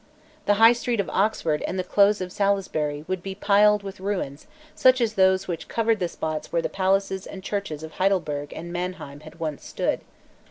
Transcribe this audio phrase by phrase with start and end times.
[0.47, 4.47] The High Street of Oxford and the close of Salisbury would be piled with ruins
[4.73, 8.73] such as those which covered the spots where the palaces and churches of Heidelberg and
[8.73, 10.01] Mannheim had once stood.